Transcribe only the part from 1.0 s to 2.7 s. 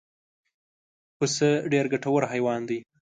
پسه ډېر ګټور حیوان